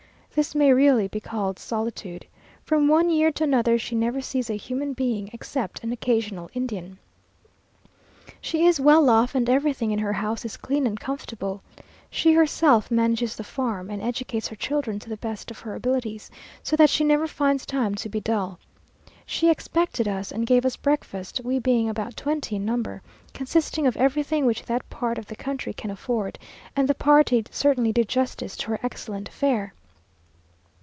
[0.33, 2.25] This may really be called solitude.
[2.63, 6.99] From one year to another she never sees a human being, except an occasional Indian.
[8.39, 11.61] She is well off, and everything in her house is clean and comfortable.
[12.09, 16.31] She herself manages the farm, and educates her children to the best of her abilities,
[16.63, 18.57] so that she never finds time to be dull.
[19.25, 23.01] She expected us, and gave us breakfast (we being about twenty in number),
[23.33, 26.39] consisting of everything which that part of the country can afford;
[26.73, 29.73] and the party certainly did justice to her excellent fare.